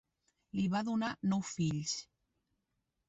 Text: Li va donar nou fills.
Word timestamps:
Li 0.59 0.63
va 0.75 0.81
donar 0.87 1.11
nou 1.33 1.43
fills. 1.53 1.95